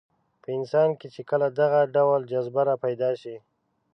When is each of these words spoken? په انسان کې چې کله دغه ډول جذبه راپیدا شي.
په 0.41 0.49
انسان 0.57 0.89
کې 0.99 1.07
چې 1.15 1.21
کله 1.29 1.47
دغه 1.59 1.79
ډول 1.95 2.21
جذبه 2.31 2.61
راپیدا 2.69 3.11
شي. 3.21 3.35